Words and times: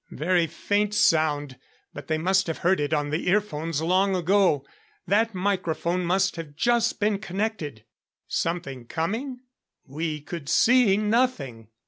Very 0.09 0.47
faint 0.47 0.95
sound, 0.95 1.59
but 1.93 2.07
they 2.07 2.17
must 2.17 2.47
have 2.47 2.57
heard 2.65 2.79
it 2.79 2.91
on 2.91 3.11
the 3.11 3.29
ear 3.29 3.39
phones 3.39 3.83
long 3.83 4.15
ago. 4.15 4.65
That 5.05 5.35
microphone 5.35 6.05
must 6.05 6.37
have 6.37 6.55
just 6.55 6.99
been 6.99 7.19
connected" 7.19 7.85
Something 8.27 8.87
coming? 8.87 9.41
We 9.85 10.21
could 10.21 10.49
see 10.49 10.97
nothing. 10.97 11.67